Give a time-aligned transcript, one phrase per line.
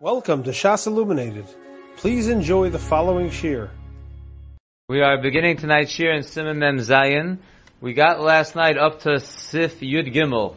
[0.00, 1.46] Welcome to Shas Illuminated.
[1.96, 3.68] Please enjoy the following shir.
[4.88, 7.38] We are beginning tonight's shir in Siman Mem Zayin.
[7.80, 10.54] We got last night up to Sif Yud Gimel,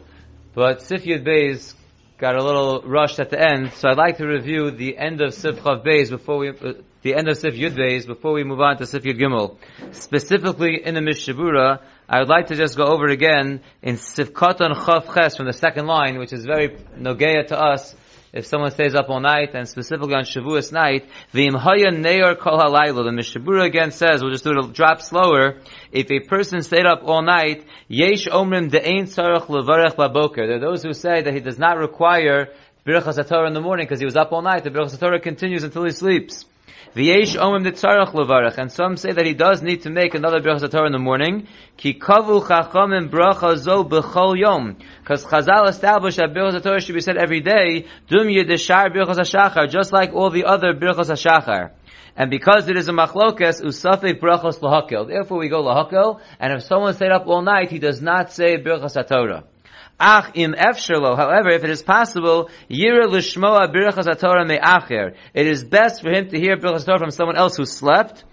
[0.54, 1.74] but Sif Yud Beis
[2.18, 5.34] got a little rushed at the end, so I'd like to review the end of
[5.34, 8.60] Sif Chav Beis before we, uh, the end of Sif Yud Beis before we move
[8.60, 9.56] on to Sif Yud Gimel.
[9.90, 14.72] Specifically in the Mishabura, I would like to just go over again in Sif Katan
[14.72, 17.96] Chav Ches from the second line, which is very nogeya to us,
[18.32, 22.58] if someone stays up all night, and specifically on Shavuos night, v'im haya neyor kol
[22.58, 25.58] halayla, the Mishabura again says, we'll just do it a drop slower,
[25.92, 30.46] if a person stayed up all night, yesh omrim de'ein tzarech levarech baboker.
[30.46, 32.48] There are those who say that he does not require
[32.86, 34.64] Birchas HaTorah in the morning because he was up all night.
[34.64, 36.46] The Birchas HaTorah continues until he sleeps.
[36.94, 41.46] And some say that he does need to make another Birchas HaTorah in the morning.
[41.78, 42.38] B'chol
[44.38, 44.76] yom.
[45.00, 50.44] Because Chazal established that Birchas HaTorah should be said every day, just like all the
[50.44, 51.70] other Birchas HaShachar.
[52.14, 55.08] And because it is a machlokes, usafik brachos lahakel.
[55.08, 58.58] Therefore we go lahakel, and if someone stayed up all night, he does not say
[58.58, 59.44] Birchas HaTorah.
[60.04, 61.16] Ach im efshelo.
[61.16, 64.06] However, if it is possible, yira lishmoa birchas
[64.48, 65.14] me'acher.
[65.32, 68.24] It is best for him to hear birchas Torah from someone else who slept.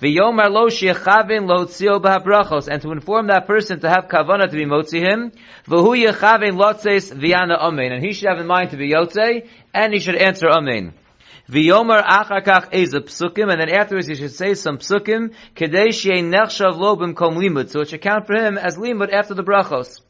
[0.00, 5.00] V'yomar lo shechavin b'habrachos, and to inform that person to have kavana to be motzi
[5.00, 5.32] him.
[5.66, 9.92] V'hu yechavin lotzes v'yana amen, and he should have in mind to be yotze, and
[9.92, 10.94] he should answer amen.
[11.50, 15.88] V'yomer achakach eza psukim, and then afterwards he should say some psukim, kedei
[16.22, 20.00] nechshav lo b'mkom limud, so it should count for him as limud after the brachos.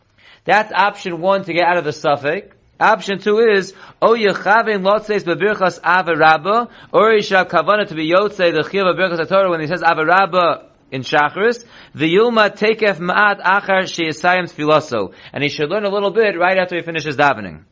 [0.49, 2.57] That's option one to get out of the suffix.
[2.81, 8.67] Option two is, O Yechavin Lotzeis Bebirchas Avarabba, or have kavana to be Yotze, the
[8.71, 13.95] Chiv of Birchas HaTorah, when he says Avarabba in Shachris, the Yulma Tekef Ma'at Achar
[13.95, 15.13] She'esayim Tfiloso.
[15.35, 17.65] And he should learn a little bit right after he finishes davening.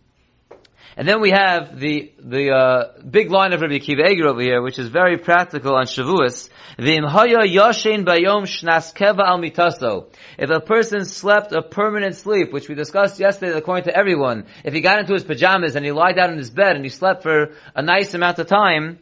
[0.99, 4.63] And then we have the the uh, big line of Rabbi Akiva Eger over here,
[4.63, 6.49] which is very practical on Shavuos.
[6.79, 10.07] V'imhaya yashin bayom shnaskeva al mitaso.
[10.39, 14.73] If a person slept a permanent sleep, which we discussed yesterday, according to everyone, if
[14.73, 17.23] he got into his pajamas and he lied down in his bed and he slept
[17.23, 18.99] for a nice amount of time,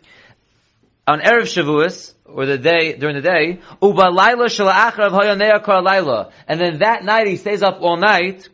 [1.07, 6.79] on erev Shavuos or the day during the day, uba laila kar laila, and then
[6.79, 8.49] that night he stays up all night.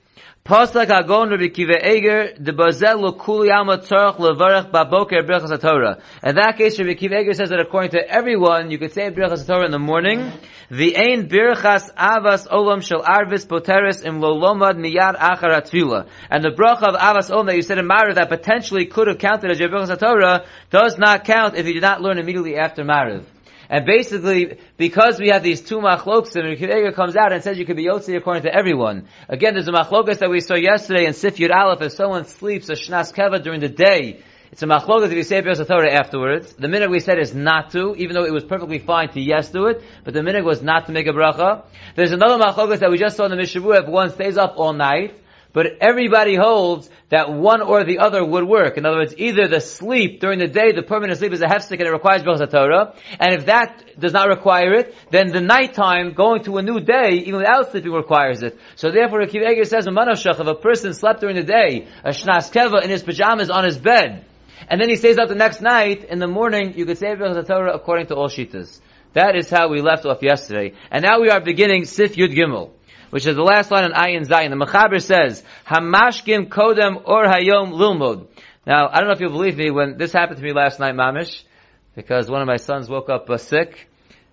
[0.44, 6.00] Pastak Agon Rabbi Kiva Eger de Bazel Kuli Alma HaTorah.
[6.24, 9.44] In that case, Rabbi Kiva Eger says that according to everyone, you could say Birchas
[9.44, 10.32] HaTorah in the morning.
[10.70, 16.06] The Ein Birchas Avas Olam Shel Arvis Poteris Im Lolomad Miyad Achar Atfila.
[16.30, 19.18] And the bracha of Avas Olam that you said in Mariv that potentially could have
[19.18, 22.82] counted as your Birchas HaTorah does not count if you did not learn immediately after
[22.82, 23.26] Mariv.
[23.70, 27.64] And basically, because we have these two machlokas, and Rikidega comes out and says you
[27.64, 29.06] can be Yotzi according to everyone.
[29.28, 32.68] Again, there's a machlokas that we saw yesterday in Sif Yud Aleph, if someone sleeps
[32.68, 36.52] a Shnas Keva during the day, it's a machlokas if you say Birkas Torah afterwards.
[36.54, 39.50] The minute we said is not to, even though it was perfectly fine to yes
[39.50, 41.64] do it, but the minute was not to make a bracha.
[41.94, 44.72] There's another machlokas that we just saw in the Mishavu, if one stays up all
[44.72, 45.14] night,
[45.52, 48.76] but everybody holds that one or the other would work.
[48.76, 51.78] In other words, either the sleep during the day, the permanent sleep is a hefstik
[51.78, 56.12] and it requires Birchas Torah, and if that does not require it, then the nighttime
[56.12, 58.58] going to a new day, even without sleeping, requires it.
[58.76, 62.82] So therefore, Akiva Eger says if a person slept during the day, a shnas keva
[62.82, 64.24] in his pajamas on his bed,
[64.68, 67.46] and then he stays up the next night, in the morning, you could say Birchas
[67.46, 68.80] Torah according to all shitas.
[69.12, 70.74] That is how we left off yesterday.
[70.90, 72.70] And now we are beginning Sif Yud Gimel
[73.10, 74.50] which is the last line on Ayin Zayin.
[74.50, 78.26] The Mechaber says, Hamashkim Kodem Or Hayom Lilmod.
[78.66, 80.94] Now, I don't know if you'll believe me, when this happened to me last night,
[80.94, 81.42] Mamish,
[81.94, 83.88] because one of my sons woke up uh, sick,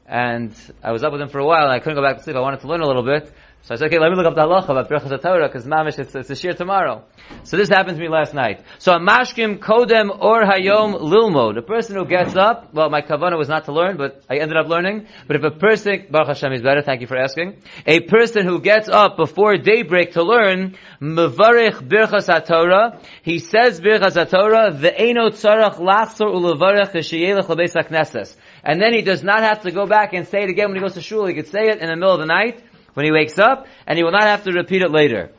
[0.06, 2.24] and I was up with him for a while, and I couldn't go back to
[2.24, 2.36] sleep.
[2.36, 3.32] I wanted to learn a little bit.
[3.68, 6.00] So I said, okay, let me look up the halacha about Birchas Torah, because Mamish,
[6.00, 7.04] it's, it's a shir tomorrow.
[7.44, 8.64] So this happened to me last night.
[8.80, 11.58] So a mashkim kodem or hayom lilmod.
[11.58, 14.56] A person who gets up, well, my kavana was not to learn, but I ended
[14.56, 15.08] up learning.
[15.28, 17.62] But if a person, Baruch Hashem is better, thank you for asking.
[17.86, 24.30] A person who gets up before daybreak to learn, mevarich Birchas Torah, he says Birchas
[24.30, 28.36] Torah, ve'eno tzarach lachzor ulevarich h'sheyelech lebeis.
[28.63, 30.81] And then he does not have to go back and say it again when he
[30.81, 31.25] goes to shul.
[31.25, 32.63] He could say it in the middle of the night,
[32.98, 35.30] when he wakes up, and he will not have to repeat it later.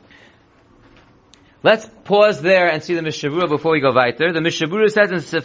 [1.61, 4.31] Let's pause there and see the Mishavura before we go weiter.
[4.31, 5.41] The Mishavura says in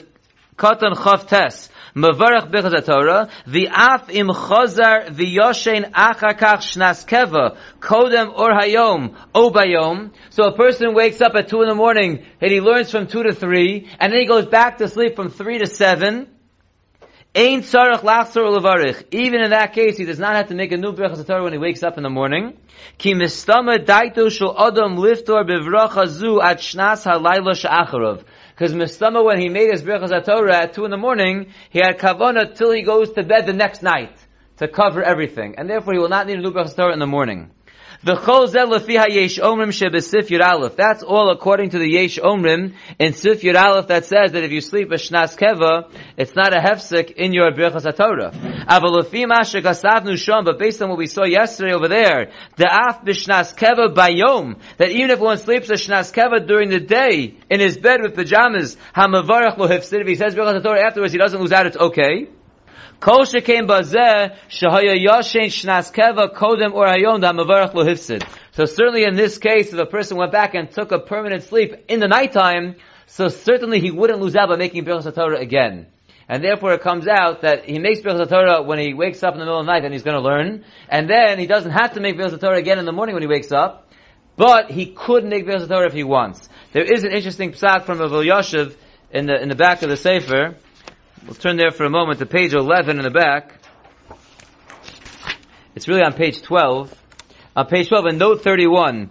[0.56, 9.16] Katan chavtes Mavarach Bechaz Torah, V'af im Chazar v'yoshen achakach shnas keva, kodem or hayom,
[9.34, 10.12] obayom.
[10.30, 13.24] So a person wakes up at 2 in the morning and he learns from 2
[13.24, 16.28] to 3, and then he goes back to sleep from 3 to 7,
[17.36, 19.02] Ain sarach lachsor levarich.
[19.10, 21.52] Even in that case, he does not have to make a new brachas Torah when
[21.52, 22.56] he wakes up in the morning.
[22.96, 28.22] Ki mistama daito shel adam liftor bevracha zu at shnas halayla she'acharov.
[28.50, 31.98] Because mistama, when he made his brachas Torah at two in the morning, he had
[31.98, 34.16] kavana till he goes to bed the next night
[34.58, 37.06] to cover everything, and therefore he will not need a new brachas Torah in the
[37.08, 37.50] morning.
[38.04, 38.28] That's
[41.02, 44.60] all according to the Yesh Omrim in Sif Yud Aleph that says that if you
[44.60, 48.66] sleep a Shnas Keva, it's not a hefsek in your Birchas HaTorah.
[50.44, 54.90] But based on what we saw yesterday over there, the Af B'Shnas Keva Bayom, that
[54.90, 58.76] even if one sleeps a Shnas Keva during the day, in his bed with pajamas,
[58.94, 62.28] HaMavarach Lo Hefsid, if he says Birchas HaTorah afterwards, he doesn't lose out, it's okay.
[63.04, 67.84] Kol shekein bazeh shahaya yashen shnas keva kodem or hayom da mavarach lo.
[68.52, 71.74] So certainly in this case, if a person went back and took a permanent sleep
[71.88, 75.86] in the nighttime, so certainly he wouldn't lose out by making Birchas Torah again.
[76.30, 79.38] And therefore it comes out that he makes Birchas Torah when he wakes up in
[79.38, 80.64] the middle of the night and he's going to learn.
[80.88, 83.28] And then he doesn't have to make Birchas Torah again in the morning when he
[83.28, 83.92] wakes up.
[84.36, 86.48] But he could make Birchas Torah if he wants.
[86.72, 88.74] There is an interesting psak from Rav Yashiv
[89.10, 90.56] in the, in the back of the Sefer.
[91.26, 93.54] We'll turn there for a moment to page 11 in the back.
[95.74, 96.94] It's really on page 12.
[97.56, 99.08] On page 12, in note 31,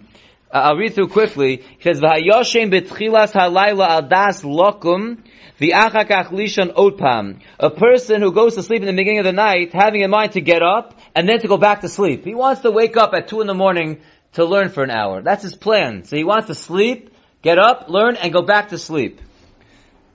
[0.48, 1.56] uh, I'll read through quickly.
[1.56, 5.24] He says, "V'hayoshem betchilas halayla al das lokum
[5.60, 9.72] v'achakach lishon otpam." A person who goes to sleep in the beginning of the night,
[9.72, 12.24] having in mind to get up and then to go back to sleep.
[12.24, 13.98] He wants to wake up at two in the morning
[14.34, 15.20] to learn for an hour.
[15.20, 16.04] That's his plan.
[16.04, 17.12] So he wants to sleep,
[17.42, 19.20] get up, learn, and go back to sleep.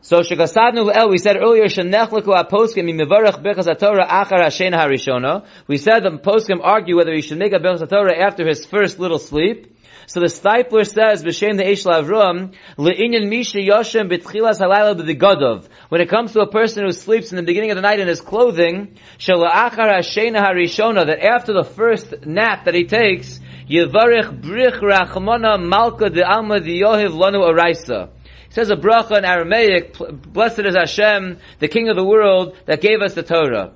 [0.01, 5.46] So shekasadnu el, we said earlier, shenechleku aposkim mivarach bechas Torah achar hashen harishona.
[5.68, 8.98] We said the poskim argue whether he should make a bechas Torah after his first
[8.98, 9.75] little sleep.
[10.07, 15.68] So the Steipler says, b'shem the Eish Lavrum, le'inyan misha yoshem b'tchilas halayla b'digodov.
[15.90, 18.07] When it comes to a person who sleeps in the beginning of the night in
[18.07, 24.80] his clothing, shala'achar hashena harishona, that after the first nap that he takes, yivarech brich
[24.80, 28.10] rachmana malka de alma diyohiv lanu araisa.
[28.51, 29.96] Says a bracha in Aramaic,
[30.34, 33.74] blessed is Hashem, the King of the world, that gave us the Torah.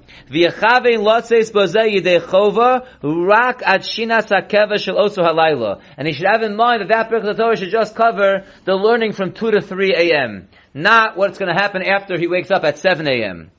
[5.98, 8.46] And he should have in mind that that bracha of the Torah should just cover
[8.66, 10.50] the learning from 2 to 3 a.m.
[10.74, 13.52] Not what's going to happen after he wakes up at 7 a.m.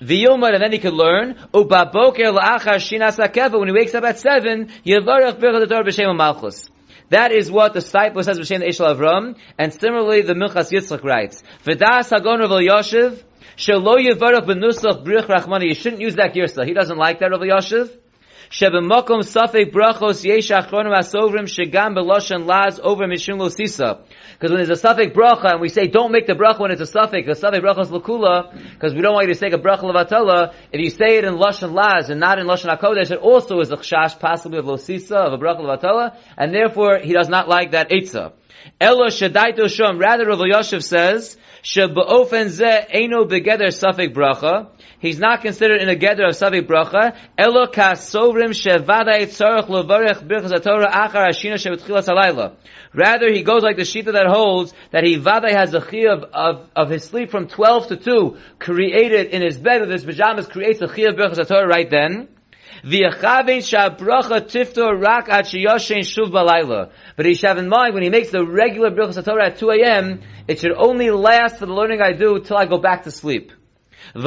[0.00, 5.84] And then he could learn, when he wakes up at 7, yivarach bracha the Torah
[5.84, 6.70] b'shem malchus.
[7.10, 11.42] That is what the Steipler says b'shem Eshel Avram, and similarly the Minchas Yitzchak writes,
[11.64, 13.22] "V'das Hagon Rav Yoshev,
[13.56, 16.66] shelo yivarach b'nusach brich rachmani." You shouldn't use that girsa.
[16.66, 17.90] He doesn't like that Rav Yoshev.
[18.50, 23.48] Shebemokom safek brachos yesh achronim asovrim shegam beloshen laz over mishum lo.
[23.48, 26.80] Because when there's a suffix bracha and we say don't make the bracha when it's
[26.80, 29.58] a suffix, the suffix bracha is lakula, because we don't want you to say a
[29.58, 30.54] bracha levatala.
[30.72, 33.70] If you say it in lashon laz and not in lashon hakodesh, it also is
[33.70, 37.48] a chash possibly of lo sisa of a bracha levatala, and therefore he does not
[37.48, 38.32] like that etza.
[38.80, 40.00] Elo shadaito shom.
[40.00, 44.68] Rather, Rav Yoshev says shebeofen ze eno begeder suffix bracha.
[45.00, 47.16] He's not considered in a gather of Savik Bracha.
[47.36, 52.56] Elo kasovrim shevadai tzarech lovarech birchas Torah achar ashina shebetchilas halayla.
[52.92, 56.24] Rather, he goes like the shita that holds that he vadai has a chi of,
[56.32, 60.48] of, of, his sleep from 12 to 2, created in his bed with his pajamas,
[60.48, 62.28] creates a chi of birchas Torah right then.
[62.82, 62.92] But
[67.26, 70.20] he should have in mind, when he makes the regular birchas Torah at 2 a.m.,
[70.46, 73.52] it should only last for the learning I do till I go back to sleep.
[74.14, 74.24] And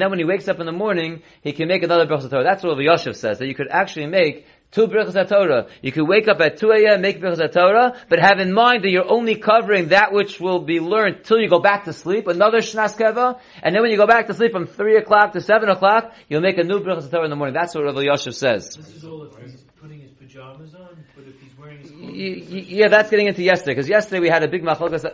[0.00, 2.42] then when he wakes up in the morning, he can make another Birchas Torah.
[2.42, 5.66] That's what the Yoshev says, that you could actually make two Birchas Torah.
[5.82, 8.90] You could wake up at 2 a.m., make Birchas Torah, but have in mind that
[8.90, 12.58] you're only covering that which will be learned till you go back to sleep, another
[12.58, 15.68] Shnas Keva, and then when you go back to sleep from 3 o'clock to 7
[15.68, 17.54] o'clock, you'll make a new Birchas Torah in the morning.
[17.54, 18.76] That's what Rav Yoshev says.
[18.76, 22.68] This is all if he's putting his pajamas on, but if he's wearing his clothes...
[22.70, 25.04] Yeah, that's getting into yesterday, because yesterday we had a big machlokas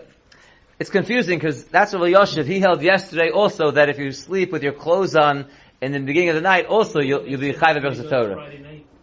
[0.78, 4.62] it's confusing because that's what Yoshev, he held yesterday also that if you sleep with
[4.62, 5.46] your clothes on
[5.80, 8.50] in the beginning of the night, also you'll, you'll be chayv of Torah.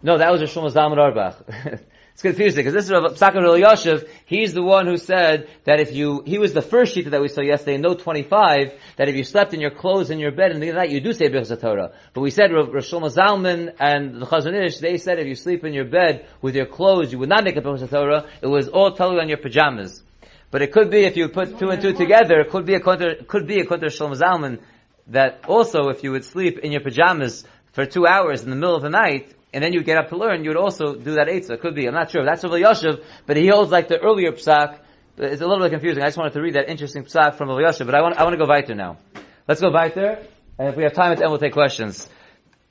[0.04, 1.46] No, that was a Shlomo Zalman Auerbach.
[2.12, 4.06] it's confusing because this is Rav Psaka Yoshev.
[4.26, 7.28] He's the one who said that if you, he was the first shita that we
[7.28, 10.50] saw yesterday in note 25, that if you slept in your clothes in your bed
[10.50, 11.92] in the night, you do say Birchas Torah.
[12.12, 15.64] But we said Rav, Shlomo Zalman and the Chazon Ish, they said if you sleep
[15.64, 18.28] in your bed with your clothes, you would not make a Birchas Torah.
[18.42, 20.02] It was all totally on your pajamas.
[20.50, 22.80] But it could be if you put two and two together, it could be a
[22.80, 24.60] konter, could be a konter Shlomo Zalman
[25.06, 28.76] that also if you would sleep in your pajamas for two hours in the middle
[28.76, 31.28] of the night, and then you get up to learn, you would also do that
[31.28, 31.60] eitzah.
[31.60, 31.86] Could be.
[31.86, 32.24] I'm not sure.
[32.24, 34.80] That's Rav Yoshev, but he holds like the earlier psak.
[35.16, 36.02] It's a little bit confusing.
[36.02, 38.24] I just wanted to read that interesting psak from Rav Yoshev, but I want, I
[38.24, 38.98] want to go weiter now.
[39.46, 40.26] Let's go weiter,
[40.58, 42.08] and if we have time at the end, we'll take questions.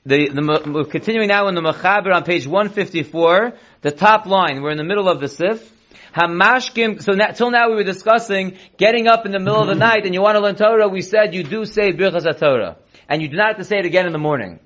[0.04, 4.60] The, the, we're continuing now in the Mechaber on page 154, the top line.
[4.60, 5.72] We're in the middle of the Sif.
[6.14, 9.74] Hamashkim, so na- till now we were discussing getting up in the middle of the
[9.88, 12.76] night and you want to learn Torah, we said you do say Birchas Torah.
[13.08, 14.60] And you do not have to say it again in the morning.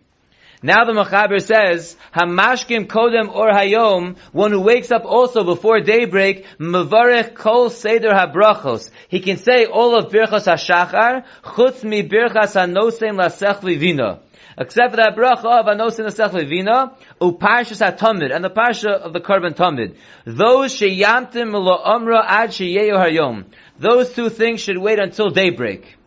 [0.60, 6.44] Now the Machaber says, Hamashkim Kodem or Hayom, one who wakes up also before daybreak,
[6.58, 8.90] Mavarech Kol Seder HaBrachos.
[9.08, 14.18] He can say all of Birchas HaShachar, Chutz mi Birchas HaNosem Lasech Vivina.
[14.60, 19.20] Except for that bracha of Anosim Lasech Vivina, Uparshas HaTamid, and the Parsha of the
[19.20, 19.94] Karban Tamid.
[20.24, 23.44] Those Sheyamtim Lo Amra Ad Sheyeyo Hayom.
[23.78, 25.97] Those two things should wait until daybreak.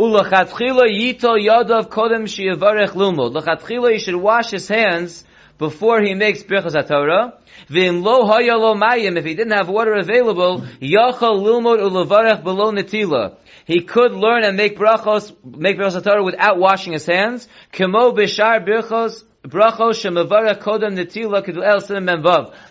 [0.00, 3.34] Ulachatchila yitol yadav kodem shiyavarech lumod.
[3.34, 5.26] Lachatchila, he should wash his hands
[5.58, 7.34] before he makes birchas haTorah.
[7.68, 12.72] V'im lo haya lo mayim, if he didn't have water available, yachal lilmod ulavarech below
[12.72, 13.36] netila.
[13.66, 17.46] He could learn and make brachos, make birchas haTorah without washing his hands.
[17.70, 20.04] Kemo bishar birchos, brachos.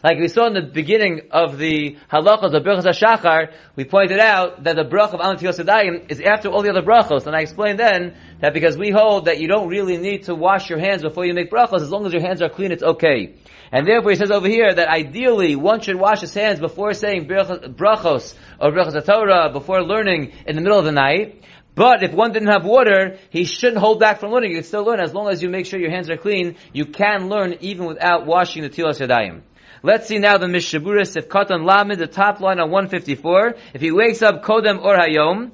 [0.03, 4.63] Like we saw in the beginning of the halachos of birchas hashachar, we pointed out
[4.65, 7.79] that the brach of Alantios Sedayim is after all the other brachos, and I explained
[7.79, 11.25] then that because we hold that you don't really need to wash your hands before
[11.25, 13.35] you make brachos, as long as your hands are clean, it's okay.
[13.71, 17.27] And therefore he says over here that ideally one should wash his hands before saying
[17.27, 21.43] brachos or brachos Torah, before learning in the middle of the night.
[21.79, 24.51] But if one didn't have water, he shouldn't hold back from learning.
[24.51, 26.57] You can still learn as long as you make sure your hands are clean.
[26.73, 29.43] You can learn even without washing the tilas yadayim.
[29.81, 33.55] Let's see now the Mishaburis if Katan Lamed, the top line on 154.
[33.73, 35.51] If he wakes up Kodem or Hayom,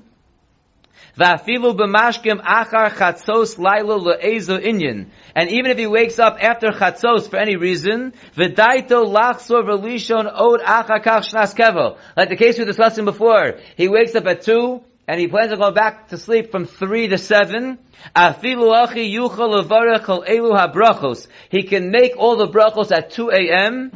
[1.15, 5.10] Va'afilu b'mashkim achar chatzos laila le'ezo inyan.
[5.36, 10.62] And even if he wakes up after chatzos for any reason, v'daito lachsor v'lishon od
[10.62, 12.00] achar kach shnas kevel.
[12.17, 13.60] Like the case we discussed before.
[13.77, 17.10] He wakes up at 2, and he plans on going back to sleep from 3
[17.10, 17.78] to 7.
[18.16, 21.28] Afilu achi yuchal levarech al elu habrachos.
[21.50, 23.92] He can make all the brachos at 2 a.m.,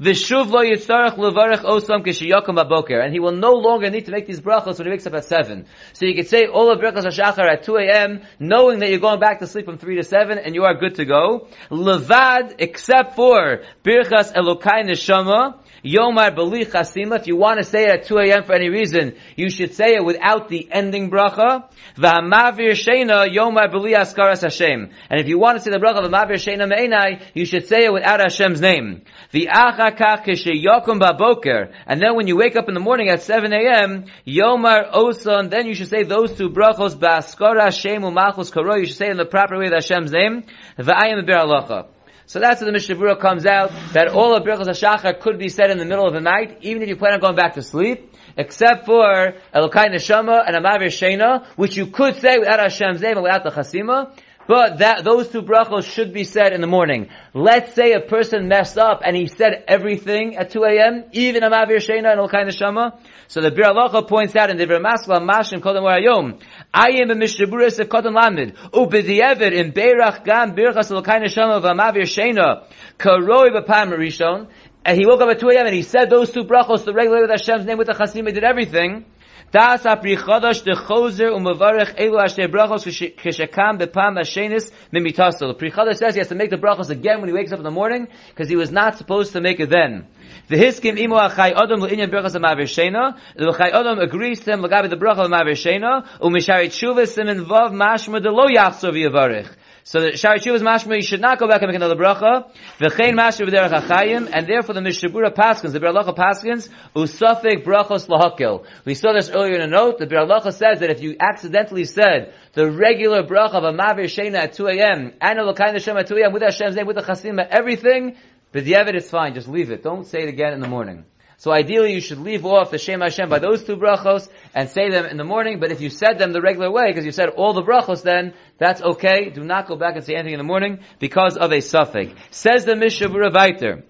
[0.00, 3.00] V'shuv lo yitzarech levarech osam kishiyakum aboker.
[3.00, 5.24] And he will no longer need to make these brachos when he wakes up at
[5.24, 5.66] 7.
[5.92, 9.20] So you could say all of brachos hashachar at 2 a.m., knowing that you're going
[9.20, 11.46] back to sleep from 3 to 7, and you are good to go.
[11.70, 17.90] Levad, except for birchas elokai neshama, Yomar Beli Chasima, if you want to say it
[17.90, 18.44] at 2 a.m.
[18.44, 21.64] for any reason, you should say it without the ending bracha.
[21.96, 24.90] V'hamavir Sheina Yomar Beli Askaras Hashem.
[25.10, 27.84] And if you want to say the bracha of Hamavir Sheina Me'enai, you should say
[27.84, 29.02] it without Hashem's name.
[29.34, 31.72] V'achakach Kishayakum Baboker.
[31.86, 35.66] And then when you wake up in the morning at 7 a.m., Yomar Osan, then
[35.66, 39.26] you should say those two brachos, Ba'askara Hashem U'malchus Karo, you should say in the
[39.26, 40.44] proper way with Hashem's name.
[40.78, 41.88] V'ayim Bir Alacha.
[42.26, 45.70] So that's where the Mishnah comes out, that all of Birchas HaShachar could be said
[45.70, 48.12] in the middle of the night, even if you plan on going back to sleep,
[48.36, 53.22] except for Elokai Neshama and Amavir Shena, which you could say without Hashem's name and
[53.22, 54.16] without the Chasima,
[54.46, 57.08] but that, those two brachos should be said in the morning.
[57.32, 61.50] Let's say a person messed up and he said everything at 2 a.m., even a
[61.50, 62.98] Amavir Shena and Elokai Neshama.
[63.28, 66.40] So the Bir points out in the Maskla Mashim Kodem Ayom,
[66.72, 68.54] I am a Mishaburis of Kotan Lamed.
[68.72, 72.64] Ubediever in Beirach Gam Birchas Elokai Neshama V'Amavir Shena.
[72.98, 74.48] Karoi B'Pam Rishon.
[74.84, 75.66] And he woke up at 2 a.m.
[75.66, 78.44] and he said those two brachos, the regular with Hashem's name with the Chasim, did
[78.44, 79.06] everything.
[79.54, 82.84] Das apri chodosh de chozer umavarech elu asher brachos
[83.14, 85.46] kishakam bepam ashenis mimitasol.
[85.46, 87.58] The pri chodosh says he has to make the brachos again when he wakes up
[87.58, 90.08] in the morning because he was not supposed to make it then.
[90.48, 93.16] The hiskim imo achai adam le'inyan brachos amaver shena.
[93.36, 97.70] The achai adam agrees to him lagabi the bracha amaver shena umishari tshuva simin vav
[97.70, 99.54] mashma de lo yachsov yavarech.
[99.86, 102.50] So the Shari Tshuva is you should not go back and make another bracha.
[102.78, 108.64] V'chein mashma v'derech hachayim, and therefore the Mishabura Paskins, the Beralacha Paskins, usafik brachos lahakil.
[108.86, 112.32] We saw this earlier in a note, the Beralacha says that if you accidentally said
[112.54, 116.06] the regular bracha of a Mavir Shena at 2 a.m., and a Lokai Hashem at
[116.06, 118.16] 2 a.m., with Hashem's name, with the Chasima, everything,
[118.52, 119.82] but the is fine, just leave it.
[119.82, 121.04] Don't say it again in the morning.
[121.44, 124.88] So ideally you should leave off the Shem Hashem by those two brachos and say
[124.88, 127.28] them in the morning, but if you said them the regular way, because you said
[127.28, 129.28] all the brachos then, that's okay.
[129.28, 132.14] Do not go back and say anything in the morning because of a suffix.
[132.30, 133.82] Says the Mishabura Vaiter.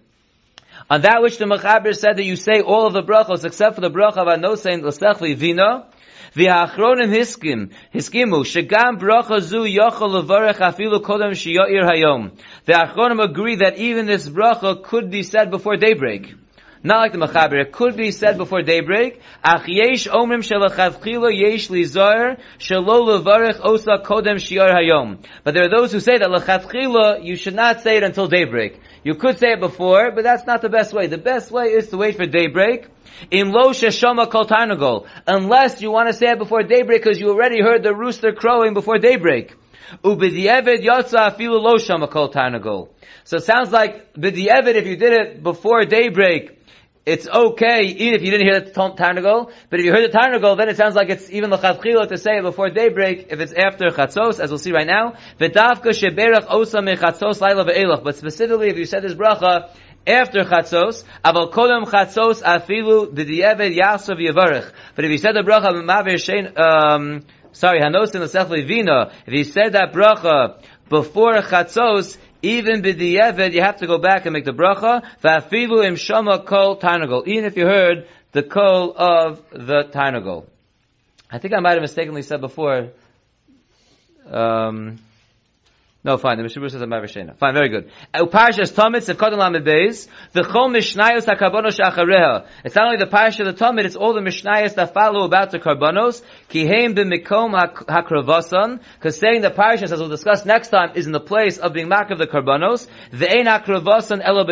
[0.90, 3.82] On that which the Mechaber said that you say all of the brachos except for
[3.82, 5.86] the bracha of Anosein L'Sechli Vina,
[6.34, 12.36] V'ha'achronim hiskim, hiskimu, shegam bracha zu yochel levarech afilu kodem shiyoir hayom.
[12.64, 16.34] The achronim agree that even this bracha could be said before daybreak.
[16.86, 17.62] Not like the Mechaber.
[17.62, 19.18] It could be said before daybreak.
[19.42, 25.24] Ach yesh omrim shelachavchila yesh lizar shelo levarech osa kodem shiar hayom.
[25.44, 28.78] But there are those who say that lachavchila you should not say it until daybreak.
[29.02, 31.06] You could say it before, but that's not the best way.
[31.06, 32.88] The best way is to wait for daybreak.
[33.30, 35.06] In lo sheshama kol tarnagol.
[35.26, 38.74] Unless you want to say it before daybreak because you already heard the rooster crowing
[38.74, 39.54] before daybreak.
[40.02, 42.90] Ubidiyeved yotza afilu lo shama kol tarnagol.
[43.24, 46.53] So it sounds like bidiyeved if you did it before daybreak,
[47.06, 50.56] it's okay, even if you didn't hear the Tarnagol, but if you heard the Tarnagol,
[50.56, 53.88] then it sounds like it's even l'chadchila to say it before daybreak, if it's after
[53.88, 55.12] Chatzos, as we'll see right now.
[55.38, 55.52] But
[58.16, 59.68] specifically, if you said this bracha,
[60.06, 64.72] after Chatzos, aval kodem Chatzos afilu didiyeved yasav yavarech.
[64.94, 69.12] But if you said the bracha maver shein, um, sorry, hanos in the Sef Levina,
[69.26, 74.32] if you said that bracha before Chatzos, even b'di'evet, you have to go back and
[74.32, 75.02] make the bracha.
[75.22, 77.26] Va'afilu im shama kol tarnagol.
[77.26, 80.46] Even if you heard the kol of the tarnagol.
[81.30, 82.90] I think I might have mistakenly said before,
[84.30, 84.98] um,
[86.04, 86.36] no, fine.
[86.36, 87.38] The Mishabur says a Mavashena.
[87.38, 87.90] Fine, very good.
[88.12, 90.06] Uh, Uparshas Tomit Sefkodin Lamed Beis.
[90.32, 92.46] The Chom Mishnayos HaKarbonos Shachareha.
[92.62, 95.50] It's not only the Parsha of the Tomit, it's all the Mishnayos that follow about
[95.50, 96.20] the Karbonos.
[96.50, 97.54] Kiheim b'mikom
[97.86, 98.80] hakravasan.
[98.96, 101.88] Because saying the Parshas, as we'll discuss next time, is in the place of being
[101.88, 102.86] mark of the Karbonos.
[103.10, 104.44] The Ein hakravasan elo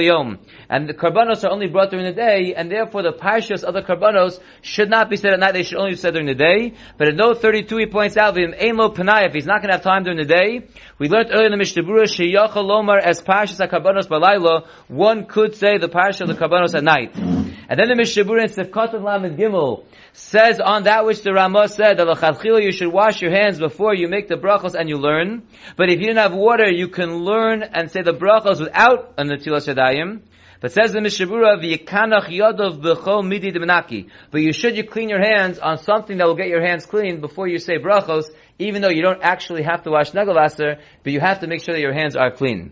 [0.70, 3.82] And the Karbonos are only brought during the day, and therefore the Parshas of the
[3.82, 6.72] Karbonos should not be said at night, they should only be said during the day.
[6.96, 9.82] But in note 32 he points out, Ein lo if he's not going to have
[9.82, 10.66] time during the day,
[10.98, 15.78] we learned earlier in the Mishnah Berurah Lomar as Parshas HaKarbanos Balayla, one could say
[15.78, 17.14] the Parsha of the Karbanos at night.
[17.16, 18.92] And then the Mishnah Berurah in Sefkat
[19.36, 23.94] Gimel says on that which the Ramah said that you should wash your hands before
[23.94, 25.42] you make the brachos and you learn.
[25.76, 29.24] But if you didn't have water, you can learn and say the brachos without a
[29.24, 30.20] Netilas Yadayim.
[30.62, 34.08] But says the Mishabura, v'yikanach yodov b'chol midi demenaki.
[34.30, 37.20] But you should you clean your hands on something that will get your hands clean
[37.20, 38.26] before you say brachos,
[38.60, 41.74] even though you don't actually have to wash nagelvaser, but you have to make sure
[41.74, 42.70] that your hands are clean.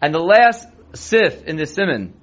[0.00, 2.14] And the last sif in the simon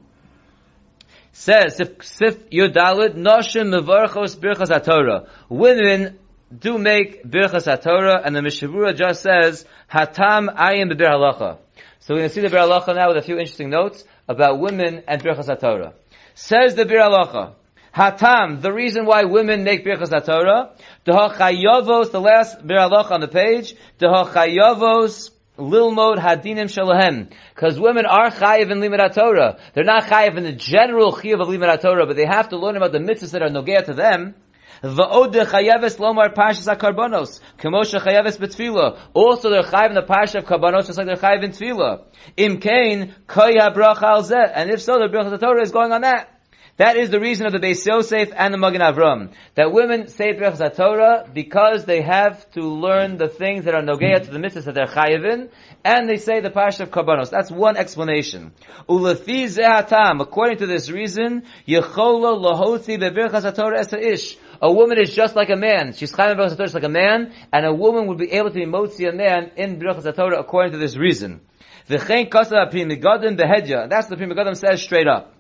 [1.34, 5.28] says, sif, yodalid, noshim mevarchos birchas haTorah.
[5.50, 6.18] Women
[6.58, 11.58] do make birchas haTorah, and the Mishabura just says, hatam ayim bebir halacha.
[12.02, 14.60] So we're going to see the Bir Halacha now with a few interesting notes about
[14.60, 15.94] women and Birchas HaTorah.
[16.36, 17.56] Says the Bir Halacha,
[17.94, 23.28] Hatam, the reason why women make Birchas HaTorah, Dehachayavos, the last Bir Halacha on the
[23.28, 27.32] page, Dehachayavos, Lilmod Hadinim Shalahem.
[27.54, 29.58] Because women are chayiv in Limud Torah.
[29.74, 32.78] They're not chayiv in the general chayiv of Limud Torah, but they have to learn
[32.78, 34.36] about the mitzvahs that are nogea to them.
[34.84, 39.00] Va'od chayaves lomar parshas karbonos, kemosha chayaves betfila.
[39.14, 42.04] Also, they're chayiv in the parsha of karbonos, just like they're chayiv in tefillah.
[42.38, 44.52] Im kain koya bracha al.
[44.54, 46.40] And if so, the bracha Torah is going on that.
[46.80, 49.34] That is the reason of the Beis Yosef and the Magen Avram.
[49.56, 54.24] That women say Brachas Torah because they have to learn the things that are nogea
[54.24, 55.50] to the mitzvahs that they're chayivin,
[55.84, 57.32] and they say the Parsha of Karbanos.
[57.32, 58.54] That's one explanation.
[58.88, 64.38] Ulefi zehatam, according to this reason, Yechola lohoti beBrachas Torah es ish.
[64.62, 65.94] A woman is just like a man.
[65.94, 68.66] She's chayim Brachas Torah like a man, and a woman would be able to be
[68.66, 71.42] motzi a man in Brachas Torah according to this reason.
[71.90, 73.90] V'chein kasav Pri Megadim behedya.
[73.90, 75.34] That's what the Pri Megadim says straight up.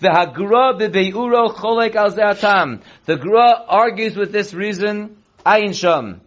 [0.00, 2.82] The Hagra bebeuro cholek al zeatam.
[3.04, 5.16] The Gra argues with this reason.
[5.44, 6.22] Ayin sham.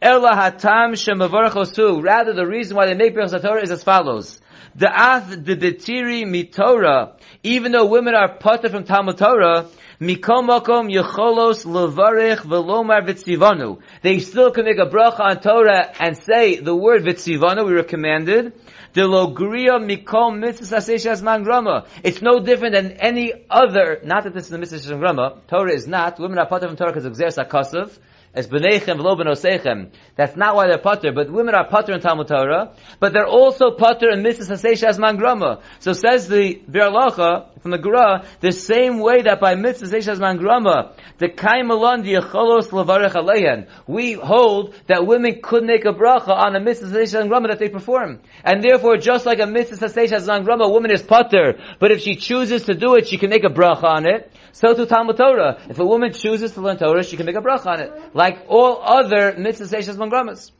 [0.00, 2.02] Ela hatam shemavarchosu.
[2.02, 4.40] Rather, the reason why they make Birchas Torah is as follows.
[4.74, 7.14] The ath the detiri mitorah.
[7.42, 9.66] Even though women are putter from Talmud Torah,
[10.00, 13.80] Mikom yecholos levarich velomar vitzivanu.
[14.00, 17.66] They still can make a bracha on Torah and say the word vitzivanu.
[17.66, 18.54] We were commanded.
[18.94, 21.86] The logria mikom mitzvah.
[22.02, 24.00] It's no different than any other.
[24.02, 25.42] Not that this is the mitzvah grama.
[25.48, 26.18] Torah is not.
[26.18, 27.98] Women are part of Torah because of Sakosov
[28.32, 29.90] as b'neichem v'lo b'nosechem.
[30.16, 33.72] That's not why they're pater, but women are pater in Talmud Torah, but they're also
[33.72, 35.62] pater in Mitzvah Sasesha as Mangrama.
[35.80, 40.20] So says the Birlacha from the Gra, the same way that by Mitzvah Sasesha as
[40.20, 46.54] Mangrama, the Kaimalon diacholos lavarech aleihen, we hold that women could make a bracha on
[46.54, 48.20] a Mitzvah Sasesha as Mangrama that they perform.
[48.44, 52.00] And therefore, just like a Mitzvah Sasesha as Mangrama, a woman is pater, but if
[52.00, 54.32] she chooses to do it, she can make a bracha on it.
[54.52, 55.60] So to Talmud Torah.
[55.68, 57.92] If a woman chooses to learn Torah, she can make a bracha on it.
[58.20, 60.50] Like all other mitzvahs, seishas, mangramas.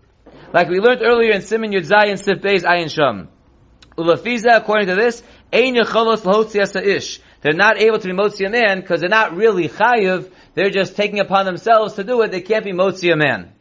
[0.50, 3.28] Like we learned earlier in Siman Yud Zayin Sif Beis Ayin Sham.
[3.98, 7.20] Ulafiza, according to this, Ein Yecholos Lahotzi Ish.
[7.42, 10.32] They're not able to be motzi a man because they're not really chayiv.
[10.54, 12.30] They're just taking upon themselves to do it.
[12.30, 13.52] They can't be motzi a man.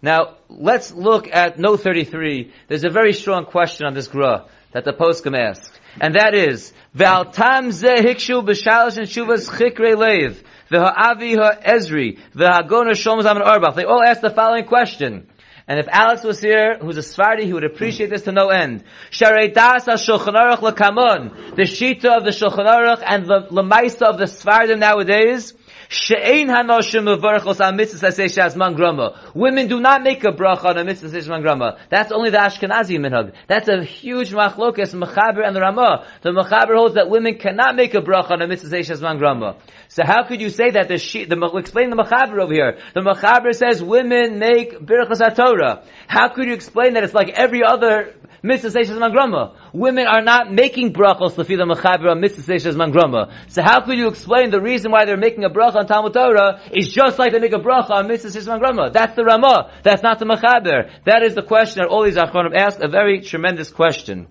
[0.00, 2.52] Now, let's look at note 33.
[2.68, 5.80] There's a very strong question on this gra that the poskim asked.
[6.00, 13.22] And that is, V'altam ze hikshu b'shalish and shuvas chikre leiv, v'ha'avi ha'ezri, v'ha'gona shom
[13.22, 13.74] zaman arbach.
[13.74, 15.28] They all ask the following question.
[15.68, 18.84] And if Alex was here, who's a Sephardi, he would appreciate this to no end.
[19.10, 21.56] Sharei das ha-Shulchan Aruch l'kamon.
[21.56, 25.54] The Shita of the Shulchan Aruch and the Lamaisa of the Sephardim nowadays
[25.88, 29.34] She'ein hanoshim mevarchos on mitzvah shas mangrama.
[29.34, 31.78] Women do not make a bracha on a mitzvah shas mangrama.
[31.90, 33.32] That's only the Ashkenazi minhag.
[33.46, 36.06] That's a huge machlokas, Mechaber and the Ramah.
[36.22, 39.56] The Mechaber holds that women cannot make a bracha on a mitzvah shas mangrama.
[39.88, 42.78] So how could you say that the she, the, explain the Mechaber over here.
[42.94, 45.84] The Mechaber says women make birchas Torah.
[46.08, 48.14] How could you explain that it's like every other
[48.46, 49.54] mitzvah seishes mangrama.
[49.72, 53.32] Women are not making brachos lefila mechaber mitzvah seishes mangrama.
[53.48, 56.60] So how could you explain the reason why they're making a bracha on Talmud Torah
[56.72, 58.92] is just like they make a bracha on mitzvah seishes mangrama?
[58.92, 59.72] That's the Ramah.
[59.82, 60.90] That's not the mechaber.
[61.04, 62.80] That is the question that all these achronim ask.
[62.80, 64.28] A very tremendous question.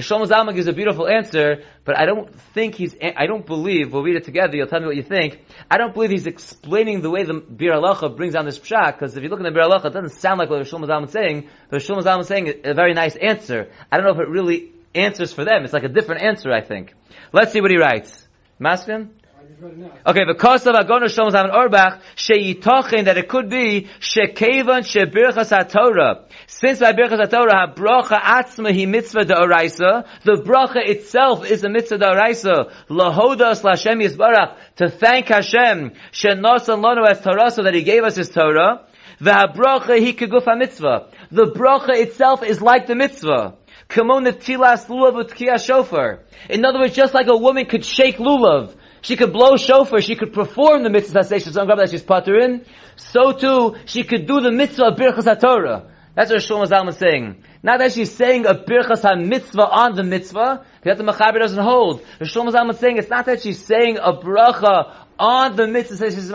[0.00, 4.02] Shlomo Zalman gives a beautiful answer, but I don't think he's, I don't believe, we'll
[4.02, 5.40] read it together, you'll tell me what you think.
[5.70, 9.16] I don't believe he's explaining the way the Bir Halacha brings down this pshat, because
[9.16, 11.12] if you look in the Bir Halacha, it doesn't sound like what Shlomo Zalman is
[11.12, 13.70] saying, but Shlomo Zalman is saying a very nice answer.
[13.90, 15.64] I don't know if it really answers for them.
[15.64, 16.94] It's like a different answer, I think.
[17.32, 18.26] Let's see what he writes.
[18.58, 19.10] Maskin?
[20.06, 26.24] Okay, because of Agona Shlomo Zalman Auerbach, sheyitochen that it could be shekevan shebirchas haTorah.
[26.46, 31.98] Since by birchas haTorah bracha atzma hi mitzvah oraisa, the bracha itself is a mitzvah
[31.98, 32.72] oraisa.
[32.88, 38.16] Lahodas lashem yisbarach to thank Hashem shenosan lanu as Torah so that He gave us
[38.16, 38.86] His Torah.
[39.20, 41.08] The bracha hi keguf mitzvah.
[41.30, 43.54] The bracha itself is like the mitzvah.
[43.94, 44.10] In
[46.64, 50.32] other words, just like a woman could shake lulav, she could blow shofar, she could
[50.32, 52.64] perform the mitzvah that she's pater in,
[52.96, 55.91] so too, she could do the mitzvah of Birchas HaTorah.
[56.14, 57.42] That's what Shlomo Zalman is saying.
[57.62, 62.02] Not that she's saying a Birchas HaMitzvah on the mitzvah, because the Mechaber doesn't hold.
[62.20, 66.14] Shlomo Zalman is saying it's not that she's saying a bracha on the mitzvah, she's.
[66.14, 66.30] She's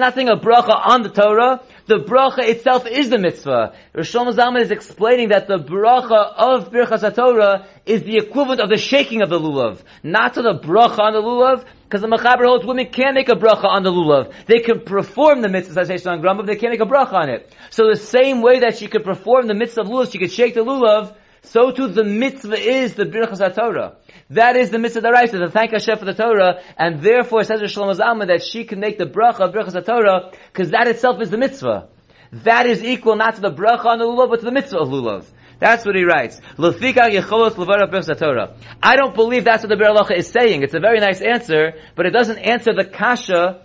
[0.00, 1.60] not saying a bracha on the Torah.
[1.86, 3.74] The bracha itself is the mitzvah.
[3.94, 8.76] Rishon Zalman is explaining that the bracha of Birchas Torah is the equivalent of the
[8.76, 9.82] shaking of the lulav.
[10.02, 13.34] Not to the bracha on the lulav, because the Mechaber holds women can't make a
[13.34, 14.30] bracha on the lulav.
[14.44, 17.30] They can perform the mitzvah, says on Grumba, but they can't make a bracha on
[17.30, 17.50] it.
[17.70, 20.52] So the same way that she could perform the mitzvah of lulav, she could shake
[20.52, 23.96] the lulav, so too the mitzvah is the Birchas Torah.
[24.28, 27.96] That is the mitzvah daraisa, to thank Hashem for the Torah, and therefore says Shlomo
[27.96, 31.38] Zalman that she can make the bracha of Birchas Torah, because that itself is the
[31.38, 31.88] mitzvah.
[32.32, 34.88] That is equal not to the bracha on the lulav, but to the mitzvah of
[34.88, 35.24] lulav.
[35.58, 36.40] That's what he writes.
[36.56, 36.70] I
[38.96, 40.62] don't believe that's what the Bir is saying.
[40.62, 43.62] It's a very nice answer, but it doesn't answer the kasha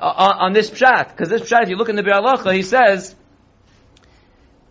[0.00, 1.10] on, on this pshat.
[1.10, 3.14] Because this pshat, if you look in the Bir he says,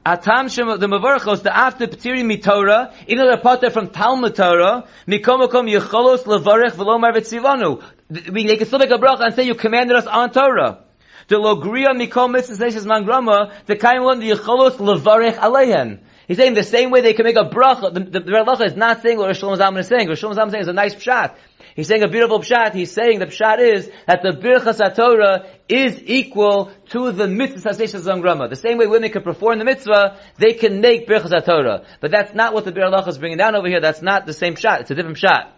[0.08, 5.68] Atam Shem the Mavarchos the after Ptiri mitora even they're part from Talmud Torah, Mikomokom
[5.68, 7.84] Yecholos Levarech Velomar Vetzivanu.
[8.10, 10.84] They can still make a bracha and say you commanded us on Torah.
[11.28, 12.56] The Logria Mikom Mitzvah
[12.88, 16.02] Mangrama, the Kaim one the Yecholos Levarech Aleihem.
[16.28, 17.94] He's saying the same way they can make a bracha.
[17.94, 20.08] The, the, the is not saying what Rosh Zalman is saying.
[20.08, 21.36] Rosh Zalman is saying is a nice pshat.
[21.76, 22.74] He's saying a beautiful pshat.
[22.74, 28.50] He's saying the pshat is that the birchas Torah is equal to the mitzvah Zangrama.
[28.50, 31.86] The same way women can perform the mitzvah, they can make birchas Torah.
[32.00, 33.82] But that's not what the Bir is bringing down over here.
[33.82, 34.82] That's not the same pshat.
[34.82, 35.52] It's a different pshat.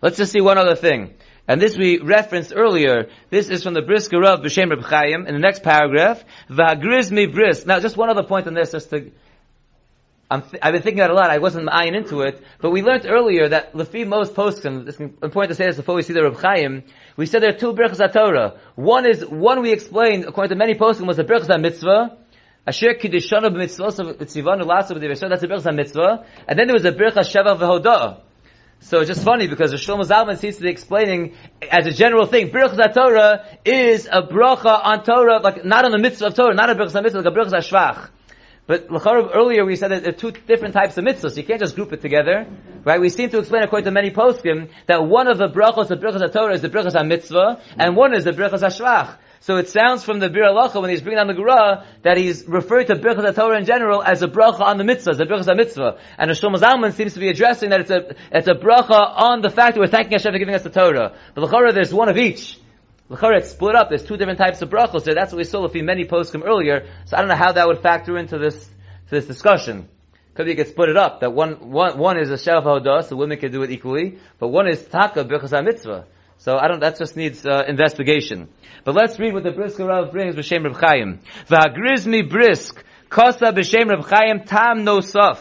[0.00, 1.14] Let's just see one other thing.
[1.46, 3.08] And this we referenced earlier.
[3.30, 6.24] This is from the Brisker of B'Shem Reb Chaim in the next paragraph.
[6.48, 7.66] V'agriz mi bris.
[7.66, 9.10] Now, just one other point on this, just to
[10.30, 11.30] i have been thinking about a lot.
[11.30, 14.88] I wasn't eyeing into it, but we learned earlier that lefi most poskim.
[14.88, 16.82] It's important to say this before we see the Reb Chaim.
[17.16, 18.58] We said there are two berachas Torah.
[18.74, 22.16] One is one we explained according to many poskim was the berachas mitzvah.
[22.66, 26.24] Asher kiddishana b'mitzvah b'divrei That's a berachas mitzvah.
[26.48, 28.23] And then there was a berachas sheva v'hodah.
[28.84, 31.34] So it's just funny because the Shlomo Zalman seems to be explaining
[31.70, 35.96] as a general thing, Birchas Torah is a bracha on Torah, like not on the
[35.98, 38.10] mitzvah of Torah, not a Birchas mitzvah, like a Birchas Shvach.
[38.66, 41.34] But earlier we said that there are two different types of mitzvahs.
[41.34, 42.46] You can't just group it together,
[42.84, 43.00] right?
[43.00, 46.30] We seem to explain according to many poskim that one of the brachos of brachos
[46.30, 49.16] Torah is the brachos mitzvah, and one is the brachos shvach.
[49.44, 52.48] So it sounds from the Bir Alacha when he's bringing down the Gura that he's
[52.48, 55.98] referring to Birchas Torah in general as a bracha on the mitzvah, the Birchas mitzvah.
[56.16, 59.42] And the Shlomo Zalman seems to be addressing that it's a, it's a bracha on
[59.42, 61.14] the fact that we're thanking Hashem for giving us the Torah.
[61.34, 62.58] But L'chara, there's one of each.
[63.10, 63.90] L'chara, it's split up.
[63.90, 65.14] There's two different types of brachos there.
[65.14, 66.88] That's what we saw with many poskim earlier.
[67.04, 69.90] So I don't know how that would factor into this, to this discussion.
[70.36, 71.20] Could be could split it up.
[71.20, 74.20] That one, one, one is a Sheva Hodah, so women can do it equally.
[74.38, 76.06] But one is Taka Birchas mitzvah.
[76.44, 78.50] So I don't, that just needs uh, investigation.
[78.84, 81.20] But let's read what the Brisker Rav brings b'Shem Rav Chaim.
[81.48, 85.38] V'agrizmi brisk, kosa b'Shem Rav Chaim tam nosaf.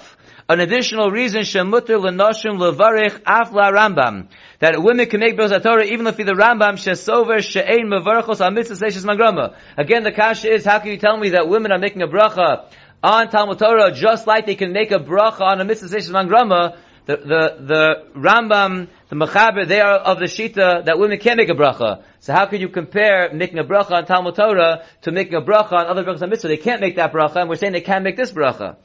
[0.47, 4.29] An additional reason, shemuter l'noshim levarich af la Rambam.
[4.59, 8.75] That women can make Birchas Torah even if the Rambam shesover she'ein mevarchos al mitzvah
[8.75, 9.57] seishes magrama.
[9.77, 12.71] Again, the kasha is, how can you tell me that women are making a bracha
[13.03, 16.77] on Talmud Torah just like they can make a bracha on a mitzvah seishes magrama?
[17.05, 21.49] The, the, the Rambam, the Mechaber, they are of the Shita that women can't make
[21.49, 22.03] a bracha.
[22.19, 25.73] So how could you compare making a bracha on Talmud Torah to making a bracha
[25.73, 26.47] on other brachas on mitzvah?
[26.47, 28.77] They can't make that bracha, and we're saying they can make this bracha.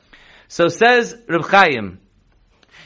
[0.48, 2.00] So says Reb Chaim,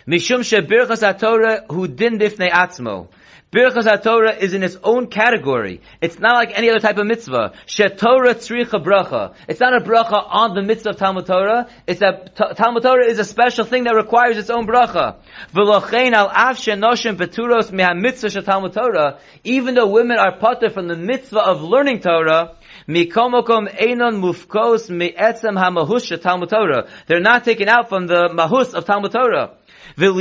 [0.07, 3.09] Mishum she birchas Torah hu din difnei atzmo.
[3.53, 5.83] Birchas Torah is in its own category.
[6.01, 7.53] It's not like any other type of mitzvah.
[7.67, 9.35] She Torah tzricha bracha.
[9.47, 11.69] It's not a bracha on the mitzvah of Talmud Torah.
[11.87, 15.17] It's that Talmud Torah is a special thing that requires its own bracha.
[15.53, 19.19] V'lochein al av shenoshim beturos meha mitzvah she Talmud Torah.
[19.45, 22.57] Even though women are potter from the mitzvah of learning Torah,
[22.89, 26.89] Mikomokom einon mufkos me'etzem hamahus Talmud Torah.
[27.07, 29.51] They're not taken out from the mahus of Talmud Torah.
[29.97, 30.15] But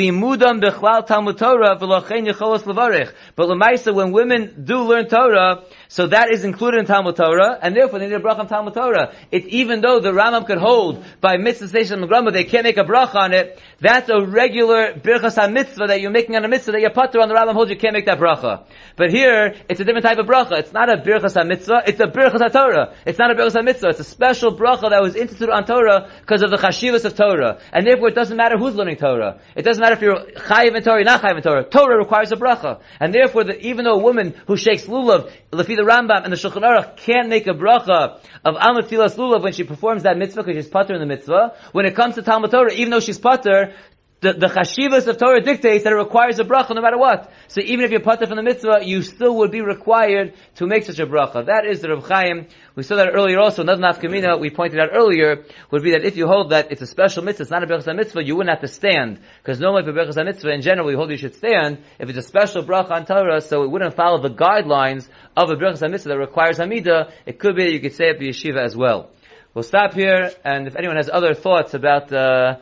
[3.47, 7.99] lemaisa, when women do learn Torah, so that is included in Talmud Torah, and therefore
[7.99, 9.13] they need a bracha on Talmud Torah.
[9.31, 12.83] It's even though the Rambam could hold by mitzvah station and they can't make a
[12.83, 16.81] bracha on it, that's a regular birchas mitzvah that you're making on a mitzvah that
[16.81, 18.65] your pater on the Rambam holds you can't make that bracha.
[18.95, 20.59] But here, it's a different type of bracha.
[20.59, 22.95] It's not a birchas mitzvah, it's a birchas Torah.
[23.05, 26.41] It's not a birchas mitzvah, it's a special bracha that was instituted on Torah because
[26.41, 27.59] of the chashivas of Torah.
[27.71, 29.39] And therefore it doesn't matter who's learning Torah.
[29.55, 31.63] It doesn't matter if you're chayiv in Torah, not chayiv in Torah.
[31.63, 32.81] Torah requires a bracha.
[32.99, 36.37] And therefore, the, even though a woman who shakes lulav, lefi the Rambam and the
[36.37, 40.43] Shulchan Aruch can't make a bracha of Amud Filas lulav when she performs that mitzvah
[40.43, 43.19] because she's pater in the mitzvah, when it comes to Talmud Torah, even though she's
[43.19, 43.73] pater,
[44.21, 47.31] the, the chashivas of Torah dictates that it requires a bracha no matter what.
[47.47, 50.83] So even if you're pater from the mitzvah, you still would be required to make
[50.83, 51.47] such a bracha.
[51.47, 52.45] That is the Rav Chaim.
[52.75, 53.63] We saw that earlier also.
[53.63, 56.87] Another nafkamina we pointed out earlier would be that if you hold that it's a
[56.87, 59.19] special mitzvah, it's not a berachas mitzvah, you wouldn't have to stand.
[59.41, 61.79] Because normally for berachas mitzvah, in general, we hold you should stand.
[61.97, 65.55] If it's a special bracha on Torah, so it wouldn't follow the guidelines of a
[65.55, 68.63] berachas mitzvah that requires hamida, it could be that you could say it the yeshiva
[68.63, 69.09] as well.
[69.55, 72.57] We'll stop here, and if anyone has other thoughts about uh,